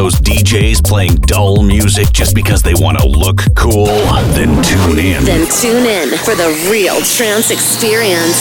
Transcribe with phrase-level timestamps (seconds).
[0.00, 3.84] those DJs playing dull music just because they want to look cool?
[4.32, 5.22] Then tune in.
[5.24, 8.40] Then tune in for the real trance experience.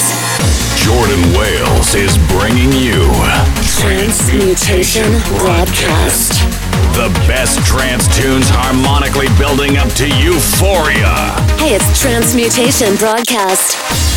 [0.80, 3.04] Jordan Wales is bringing you
[3.76, 6.40] Transmutation Broadcast.
[6.96, 11.12] The best trance tunes harmonically building up to euphoria.
[11.60, 14.08] Hey, it's Transmutation Broadcast.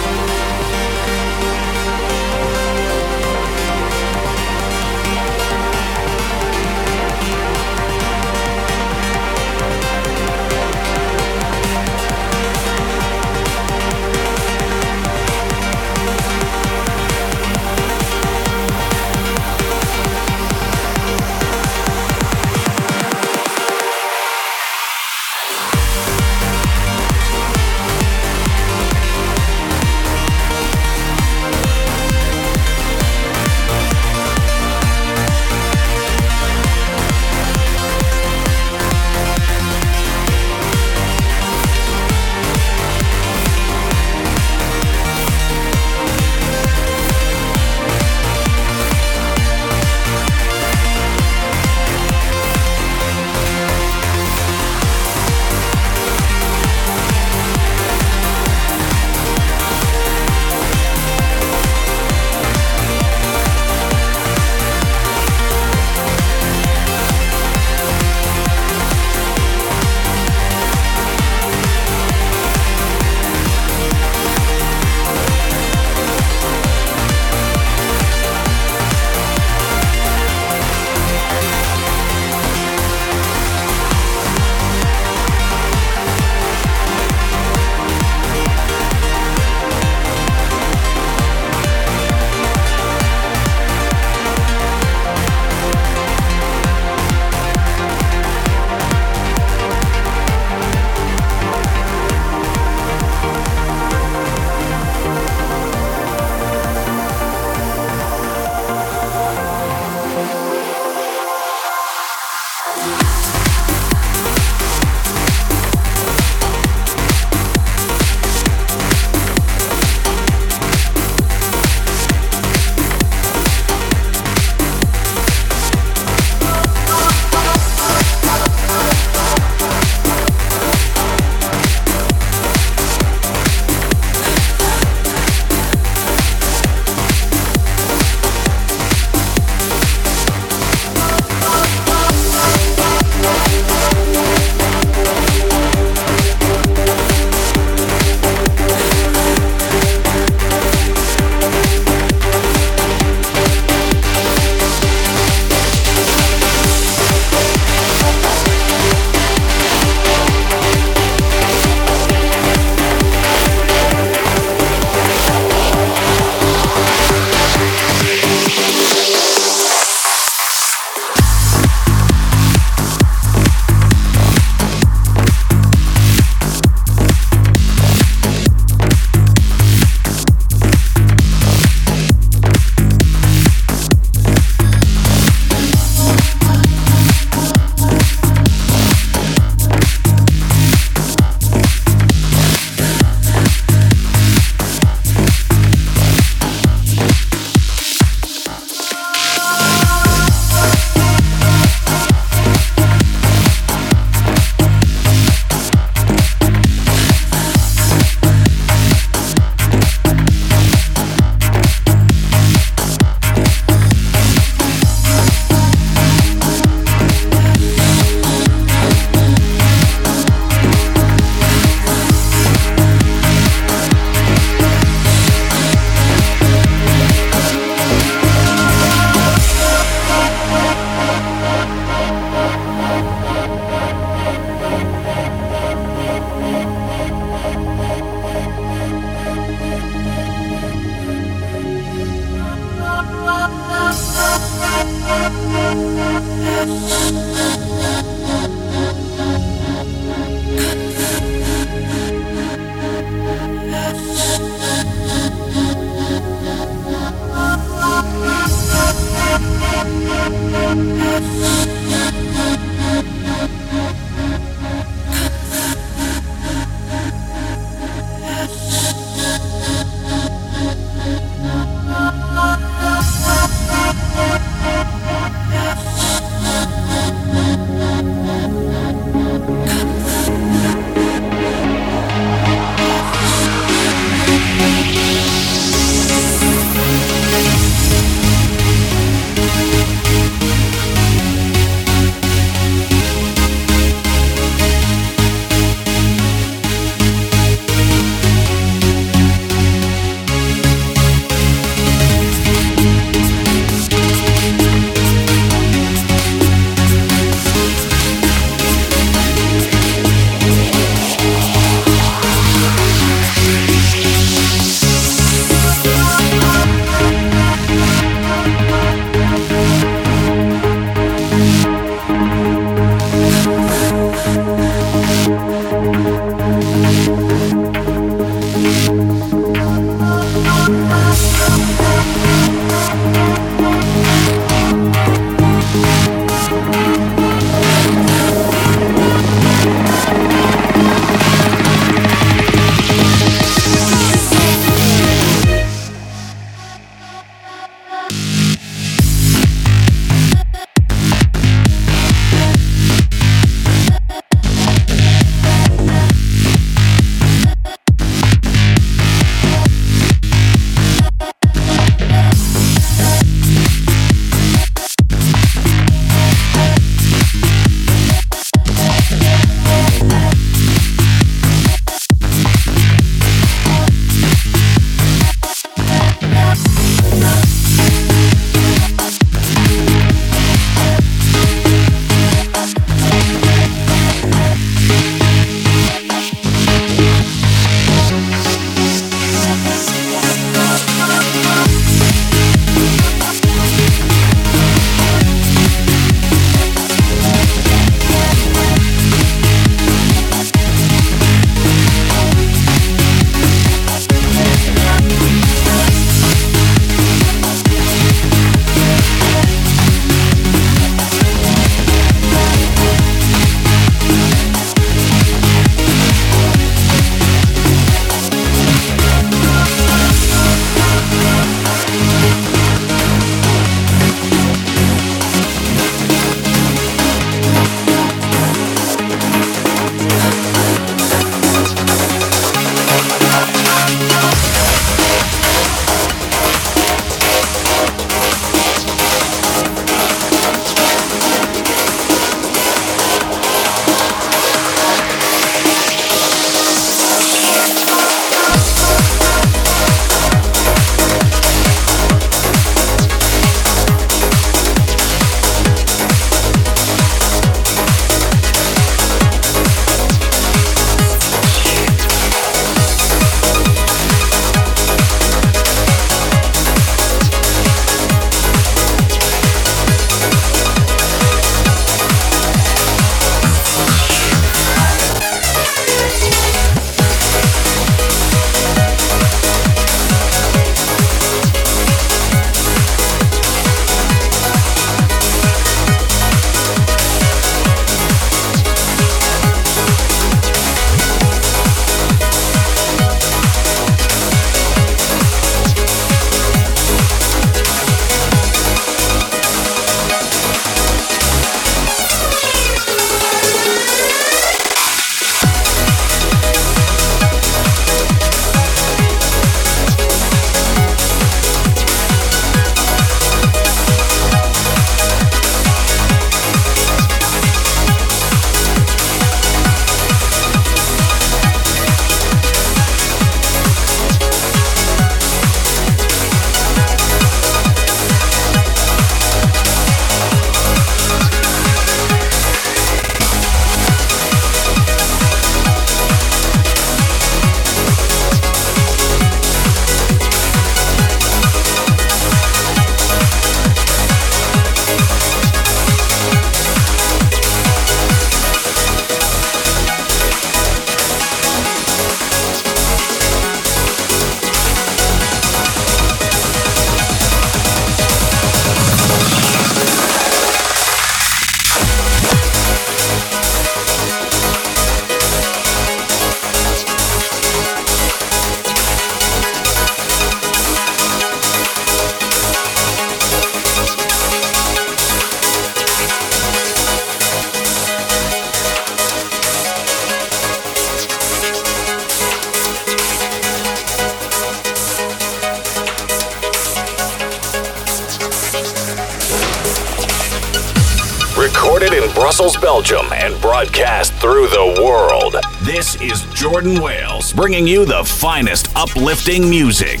[592.72, 595.36] Belgium, and broadcast through the world.
[595.60, 600.00] This is Jordan Wales bringing you the finest uplifting music.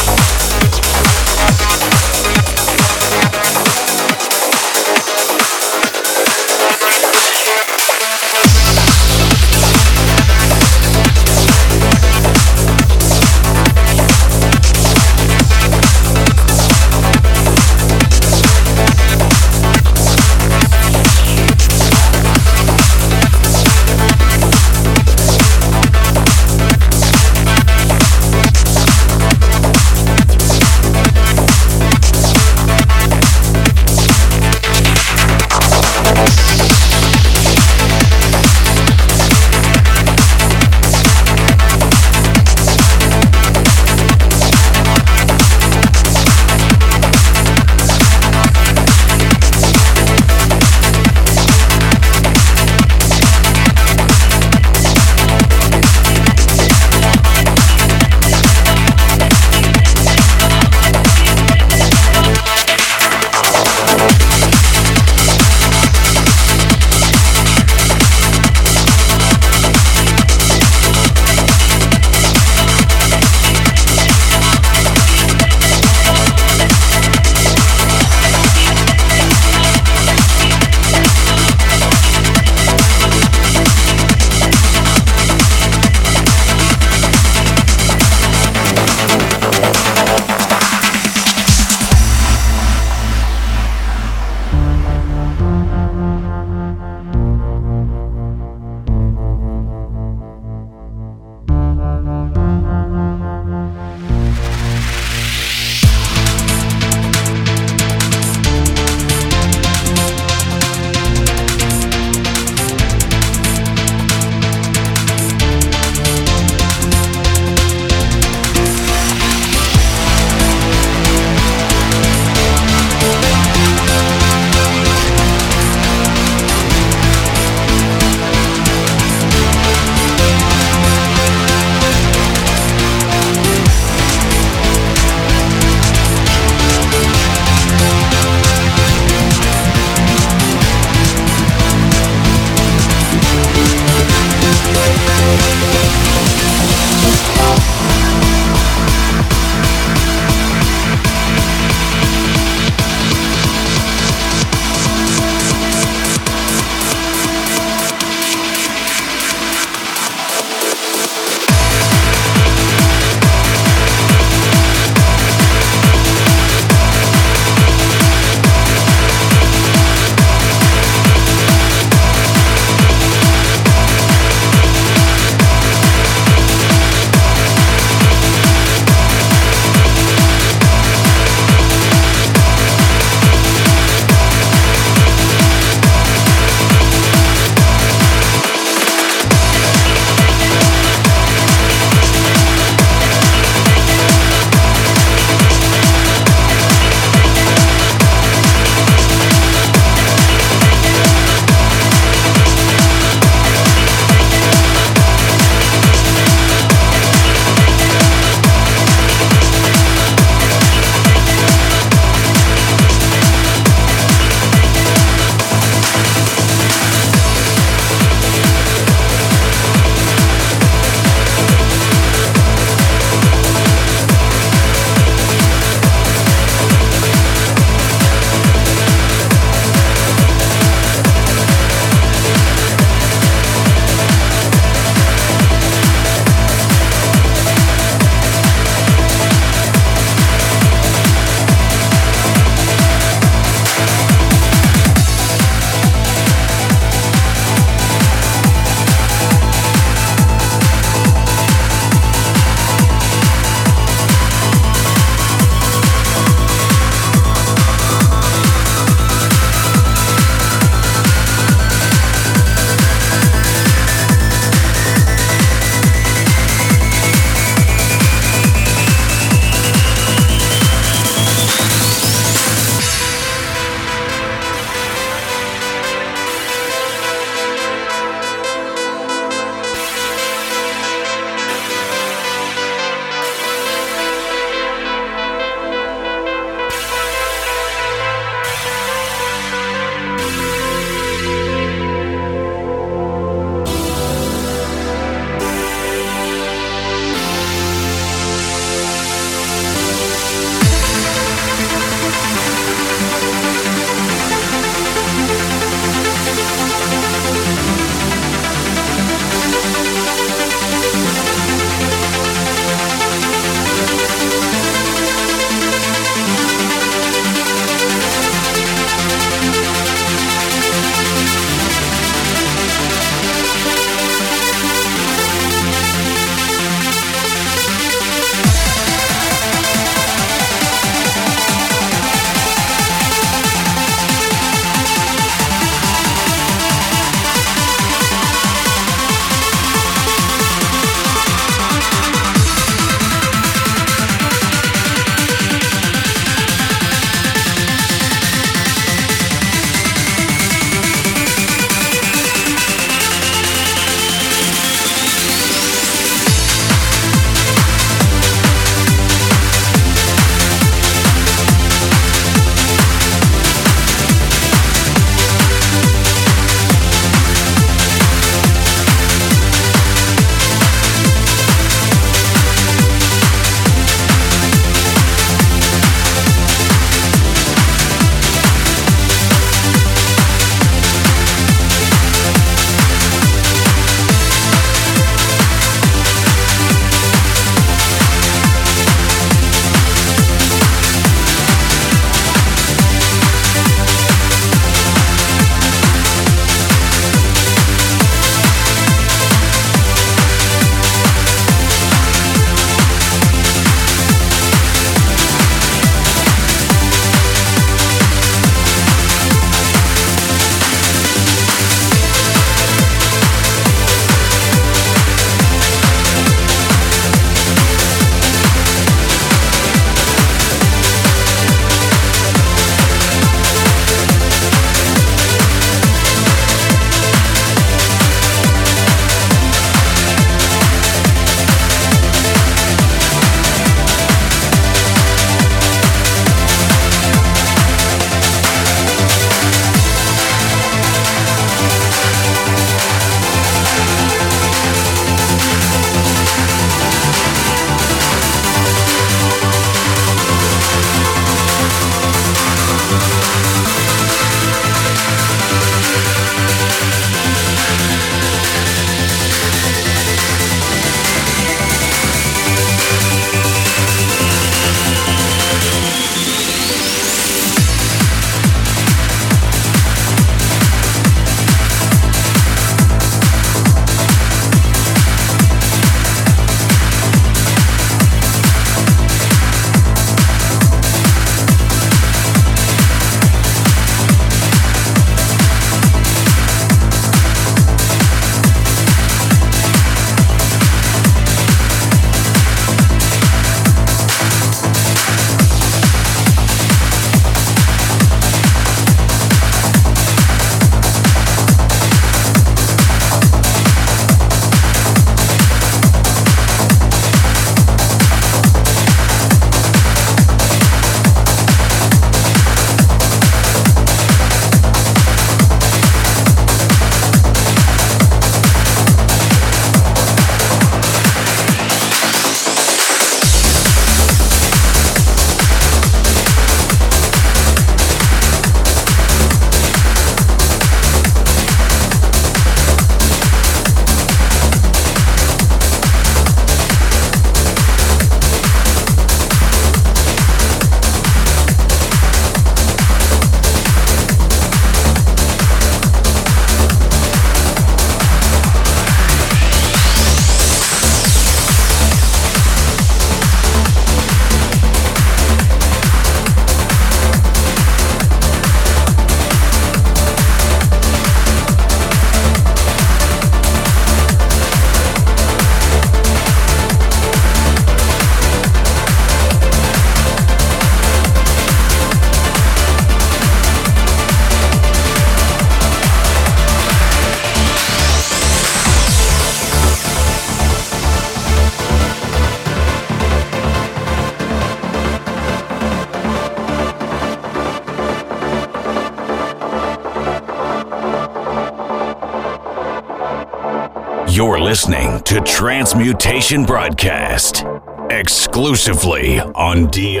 [594.16, 597.44] You're listening to Transmutation Broadcast
[597.90, 600.00] exclusively on DI.FM.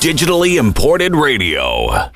[0.04, 2.10] digitally imported radio.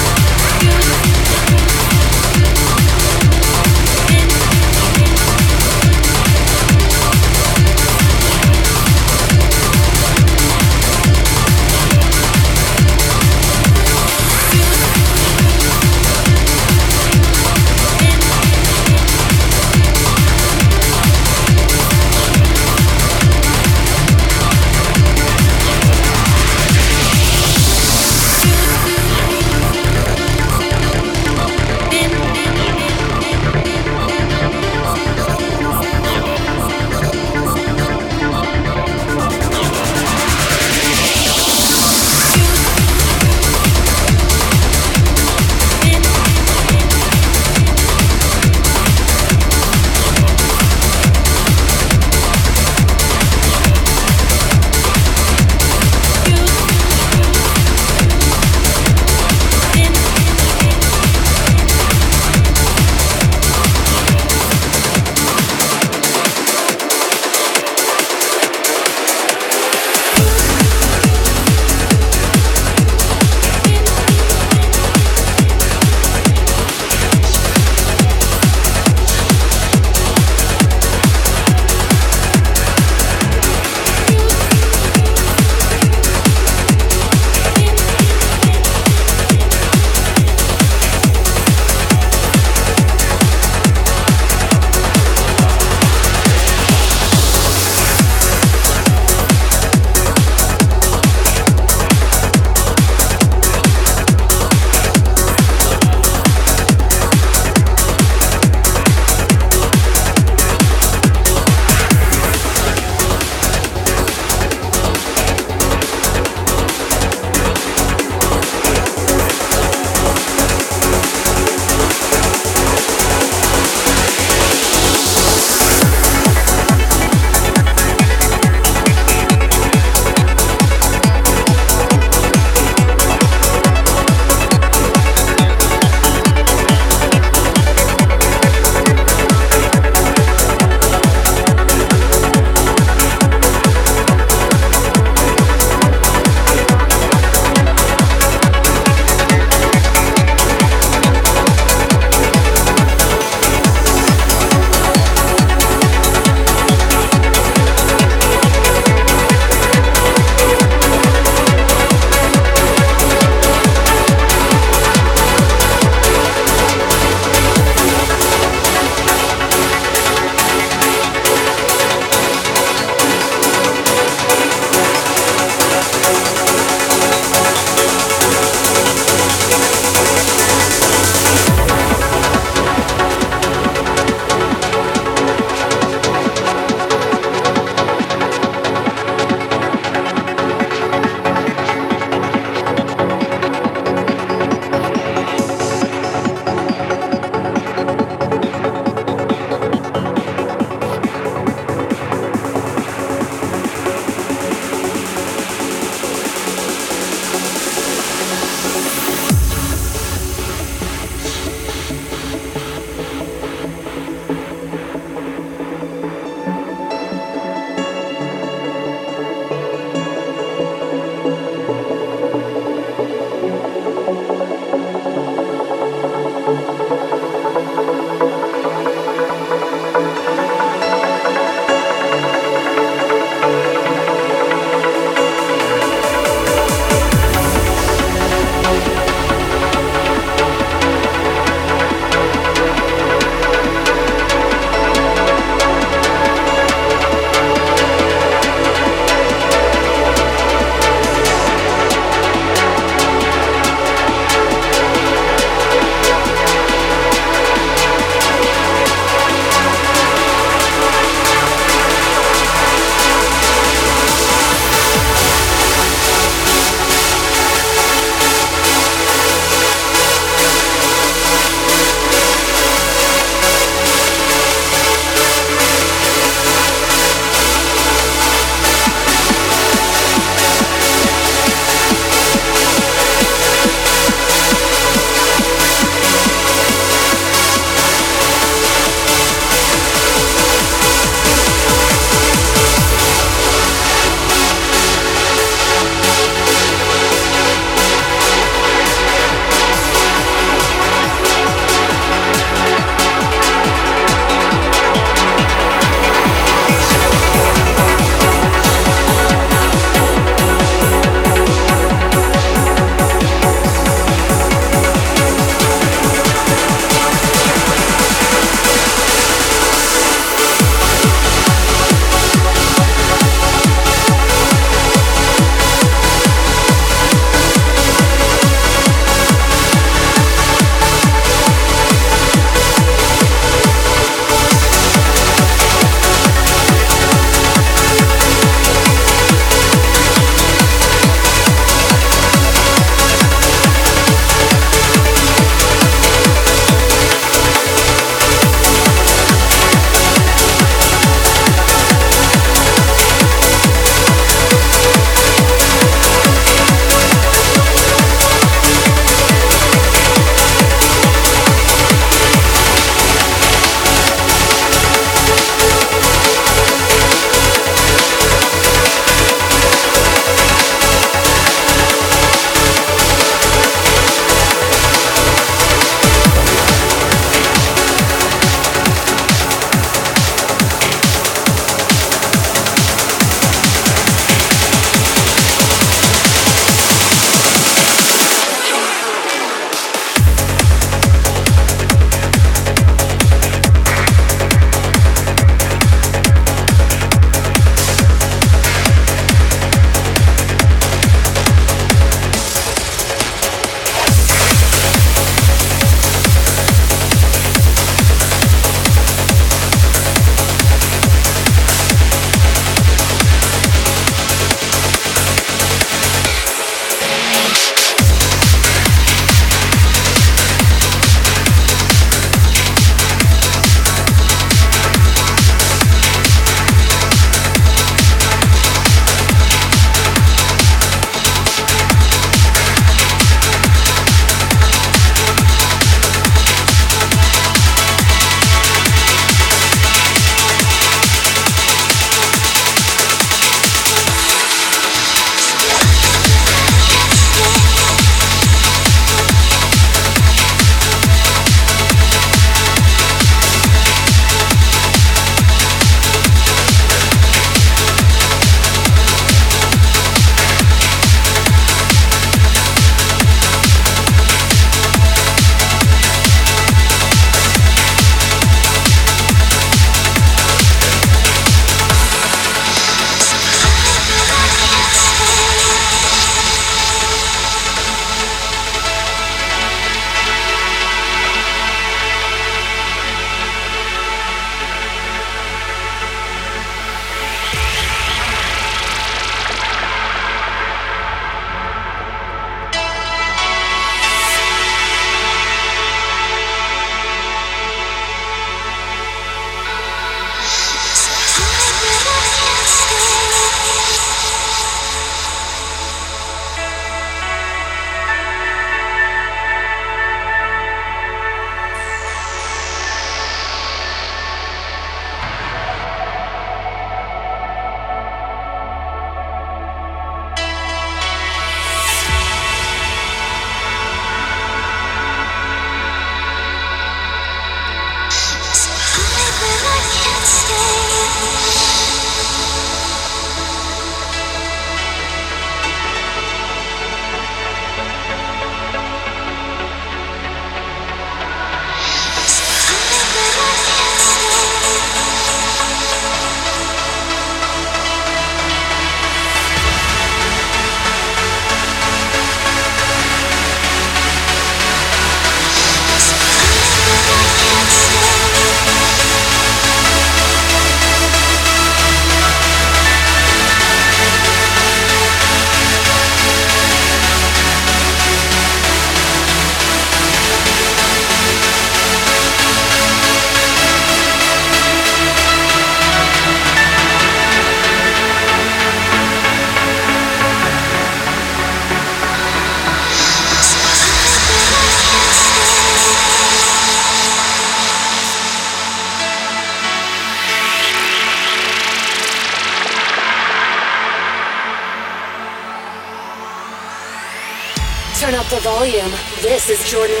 [598.71, 598.91] Volume.
[599.21, 600.00] This is Jordan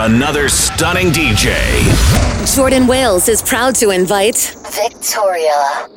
[0.00, 1.54] another stunning DJ.
[2.56, 5.88] Jordan Wales is proud to invite Victoria.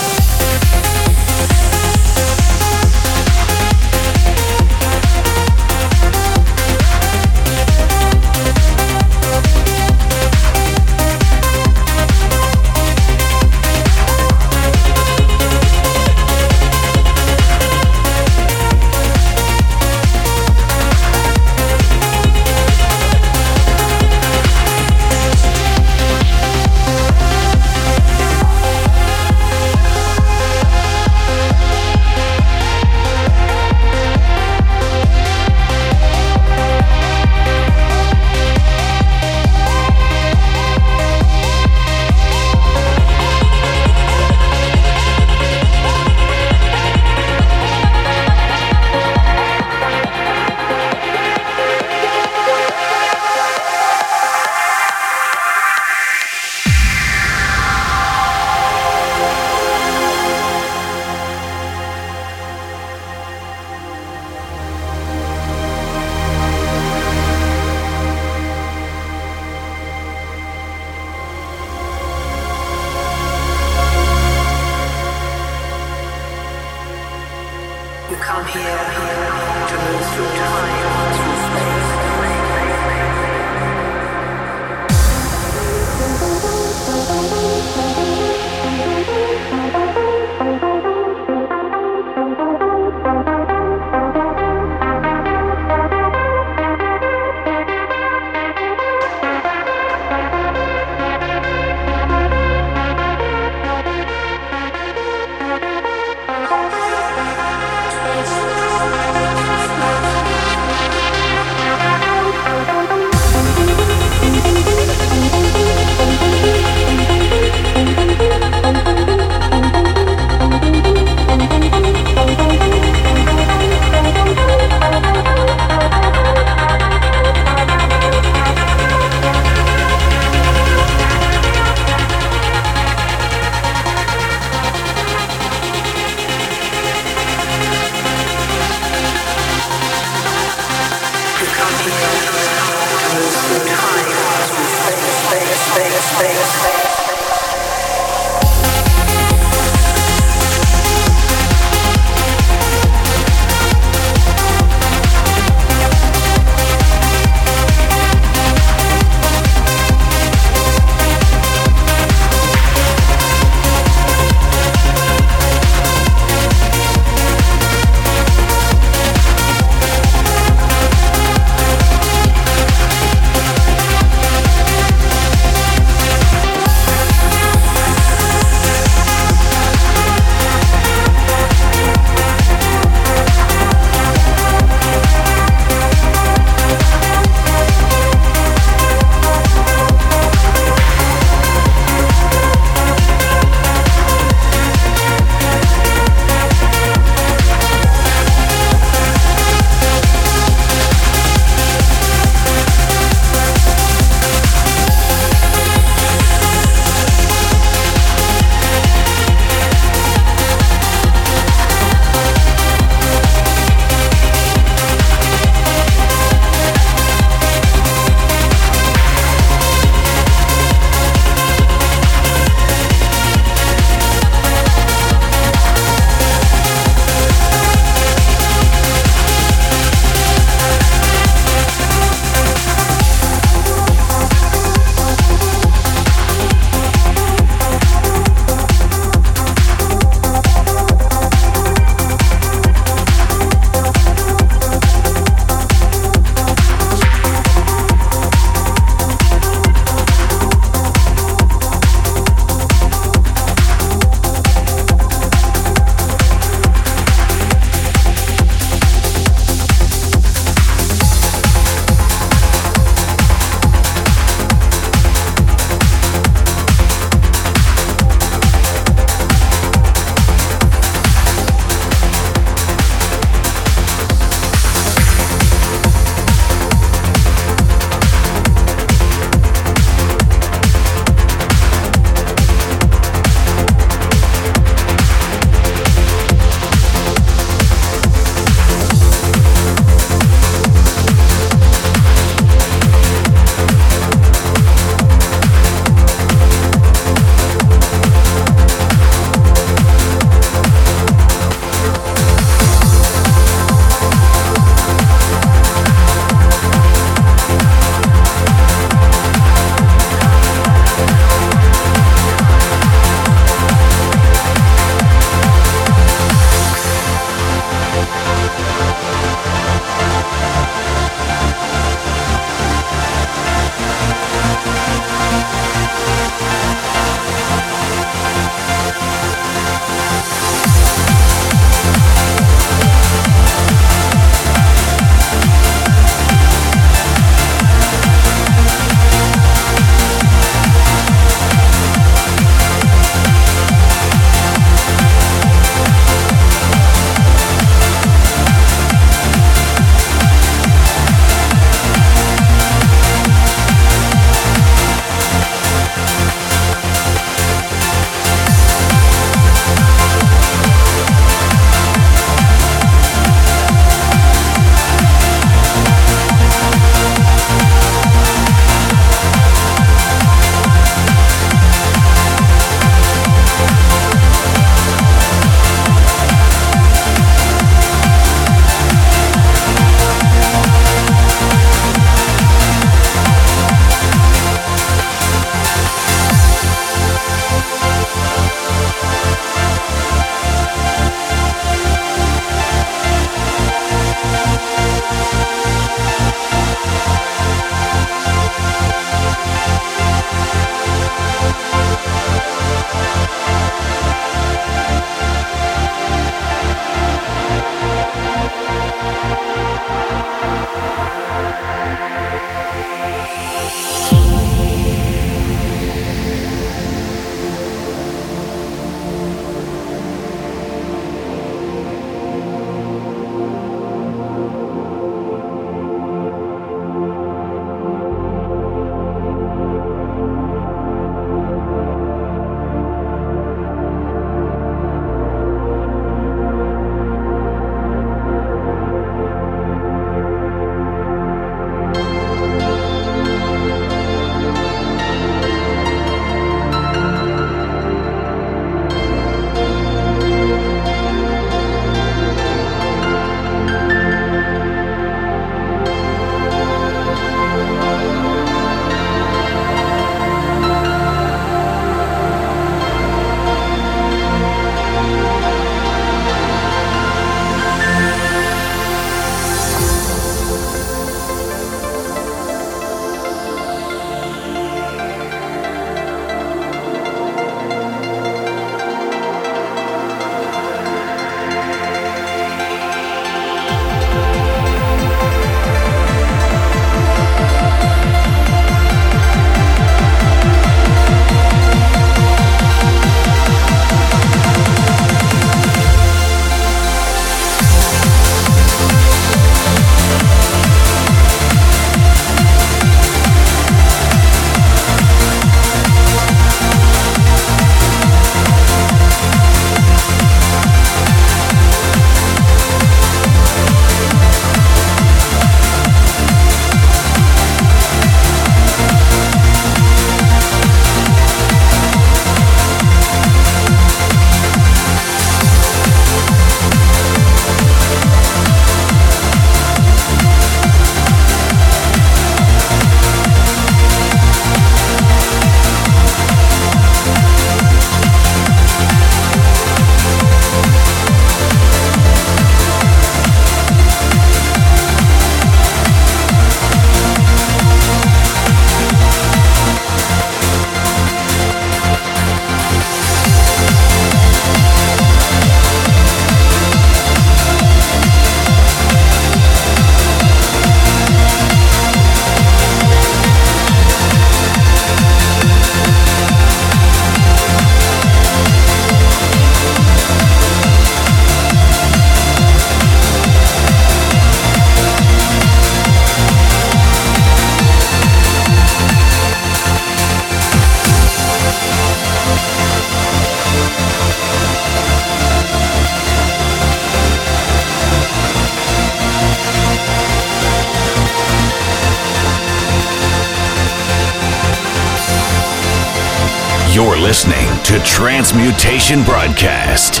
[597.62, 600.00] To Transmutation Broadcast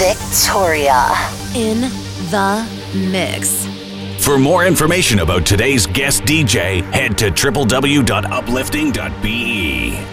[0.00, 1.12] Victoria.
[1.54, 1.82] In
[2.30, 2.66] the
[3.12, 3.66] mix.
[4.24, 10.09] For more information about today's guest DJ, head to www.uplifting.be.